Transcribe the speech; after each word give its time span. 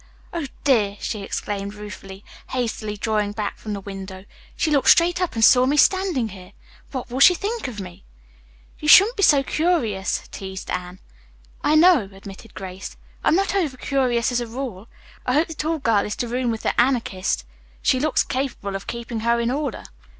Oh 0.33 0.47
dear!" 0.63 0.97
she 0.99 1.21
exclaimed 1.21 1.75
ruefully, 1.75 2.25
hastily 2.49 2.97
drawing 2.97 3.33
back 3.33 3.59
from 3.59 3.73
the 3.73 3.79
window, 3.81 4.25
"she 4.55 4.71
looked 4.71 4.89
straight 4.89 5.21
up 5.21 5.35
and 5.35 5.45
saw 5.45 5.67
me 5.67 5.77
standing 5.77 6.29
here. 6.29 6.53
What 6.89 7.11
will 7.11 7.19
she 7.19 7.35
think 7.35 7.67
of 7.67 7.79
me?" 7.79 8.03
"You 8.79 8.87
shouldn't 8.87 9.15
be 9.15 9.21
so 9.21 9.43
curious," 9.43 10.27
teased 10.31 10.71
Anne. 10.71 10.97
"I 11.63 11.75
know 11.75 11.99
it," 12.01 12.13
admitted 12.13 12.55
Grace. 12.55 12.97
"I'm 13.23 13.35
not 13.35 13.53
over 13.53 13.77
curious 13.77 14.31
as 14.31 14.41
a 14.41 14.47
rule. 14.47 14.87
I 15.27 15.33
hope 15.33 15.49
the 15.49 15.53
tall 15.53 15.77
girl 15.77 16.03
is 16.03 16.15
to 16.15 16.27
room 16.27 16.49
with 16.49 16.63
the 16.63 16.81
Anarchist. 16.81 17.45
She 17.83 17.99
looks 17.99 18.23
capable 18.23 18.75
of 18.75 18.87
keeping 18.87 19.19
her 19.19 19.39
in 19.39 19.51
order." 19.51 19.83